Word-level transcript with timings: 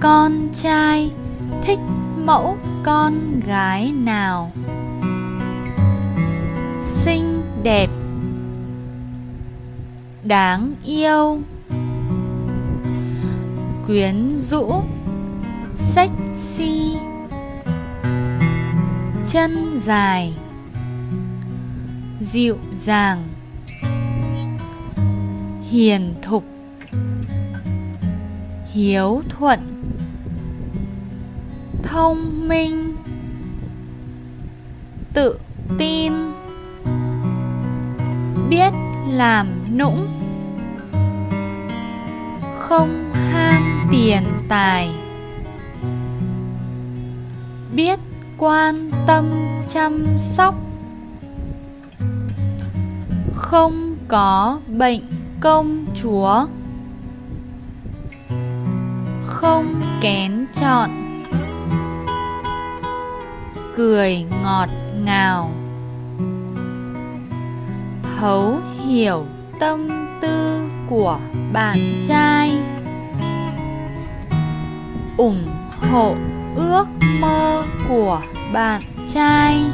con 0.00 0.48
trai, 0.54 1.10
thích 1.62 1.78
mẫu 2.16 2.56
con 2.84 3.40
gái 3.46 3.92
nào? 3.92 4.52
Xinh 6.80 7.42
đẹp. 7.62 7.90
Đáng 10.24 10.74
yêu. 10.84 11.40
Quyến 13.86 14.30
rũ. 14.30 14.82
Sexy. 15.76 16.96
Chân 19.28 19.66
dài. 19.76 20.34
Dịu 22.20 22.56
dàng. 22.72 23.24
Hiền 25.70 26.14
thục 26.22 26.44
hiếu 28.76 29.22
thuận, 29.28 29.60
thông 31.82 32.48
minh, 32.48 32.96
tự 35.14 35.38
tin, 35.78 36.12
biết 38.50 38.72
làm 39.08 39.46
nũng, 39.78 40.06
không 42.58 43.12
ham 43.14 43.88
tiền 43.90 44.22
tài, 44.48 44.90
biết 47.74 47.98
quan 48.38 48.90
tâm 49.06 49.24
chăm 49.68 50.04
sóc, 50.16 50.54
không 53.34 53.96
có 54.08 54.60
bệnh 54.68 55.02
công 55.40 55.86
chúa 55.94 56.46
không 59.46 59.82
kén 60.00 60.46
chọn. 60.60 60.90
Cười 63.76 64.24
ngọt 64.42 64.68
ngào. 65.04 65.50
Thấu 68.18 68.58
hiểu 68.86 69.24
tâm 69.60 69.88
tư 70.20 70.60
của 70.88 71.18
bạn 71.52 71.76
trai. 72.08 72.52
Ủng 75.16 75.48
hộ 75.90 76.14
ước 76.56 76.86
mơ 77.20 77.62
của 77.88 78.20
bạn 78.52 78.82
trai. 79.08 79.64